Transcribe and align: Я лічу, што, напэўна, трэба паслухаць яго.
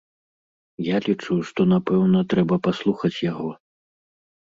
Я 0.85 0.97
лічу, 1.09 1.37
што, 1.51 1.61
напэўна, 1.75 2.19
трэба 2.35 2.61
паслухаць 2.67 3.15
яго. 3.31 3.49